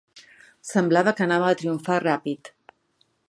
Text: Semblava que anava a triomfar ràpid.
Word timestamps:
Semblava 0.69 1.13
que 1.19 1.27
anava 1.27 1.51
a 1.51 1.59
triomfar 1.59 2.01
ràpid. 2.05 2.51